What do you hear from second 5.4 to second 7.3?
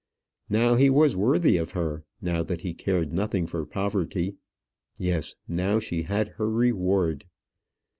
now she had her reward.